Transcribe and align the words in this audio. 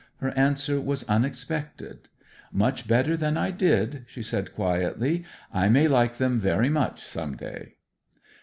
her 0.17 0.35
answer 0.35 0.81
was 0.81 1.03
unexpected. 1.03 2.09
'Much 2.51 2.87
better 2.87 3.15
than 3.15 3.37
I 3.37 3.51
did,' 3.51 4.05
she 4.07 4.23
said, 4.23 4.55
quietly. 4.55 5.23
'I 5.53 5.69
may 5.69 5.87
like 5.87 6.17
them 6.17 6.39
very 6.39 6.69
much 6.69 7.03
some 7.03 7.37
day.' 7.37 7.75